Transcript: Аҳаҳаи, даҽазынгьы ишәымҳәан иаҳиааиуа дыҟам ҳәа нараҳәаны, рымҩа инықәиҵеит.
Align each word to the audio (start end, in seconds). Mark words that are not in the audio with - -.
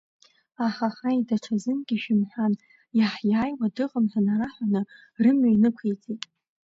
Аҳаҳаи, 0.65 1.19
даҽазынгьы 1.27 1.95
ишәымҳәан 1.97 2.53
иаҳиааиуа 2.97 3.67
дыҟам 3.75 4.05
ҳәа 4.11 4.21
нараҳәаны, 4.25 4.81
рымҩа 5.23 5.49
инықәиҵеит. 5.55 6.21